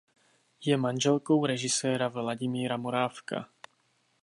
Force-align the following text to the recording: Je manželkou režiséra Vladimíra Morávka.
Je 0.65 0.77
manželkou 0.77 1.45
režiséra 1.45 2.07
Vladimíra 2.07 2.77
Morávka. 2.77 3.49